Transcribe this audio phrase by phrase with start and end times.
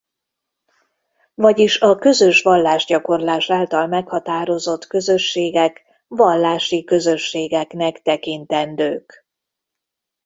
[1.33, 9.25] Vagyis a közös vallásgyakorlás által meghatározott közösségek vallási közösségeknek tekintendők.